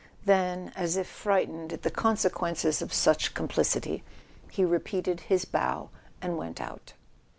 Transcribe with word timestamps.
Then, 0.25 0.71
as 0.75 0.97
if 0.97 1.05
frightened 1.07 1.71
at 1.73 1.83
the 1.83 1.91
consequences 1.91 2.81
of 2.81 2.91
such 2.91 3.35
complicity, 3.35 4.01
he 4.49 4.65
repeated 4.65 5.19
his 5.19 5.45
bow 5.45 5.91
and 6.23 6.37
went 6.39 6.59
out. 6.59 6.93